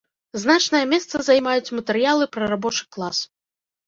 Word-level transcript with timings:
Значнае 0.43 0.79
месца 0.93 1.19
займаюць 1.27 1.73
матэрыялы 1.79 2.25
пра 2.37 2.47
рабочы 2.55 2.83
клас. 2.97 3.21